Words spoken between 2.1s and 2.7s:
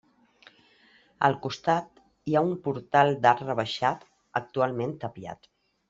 hi ha un